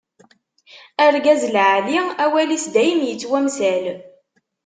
Argaz 1.05 1.43
lɛali, 1.53 1.97
awal-is 2.23 2.65
dayem 2.73 3.01
ittwamsal. 3.13 3.85